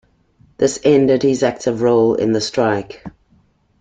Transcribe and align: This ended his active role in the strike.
This 0.57 0.79
ended 0.83 1.21
his 1.21 1.43
active 1.43 1.83
role 1.83 2.15
in 2.15 2.31
the 2.31 2.41
strike. 2.41 3.03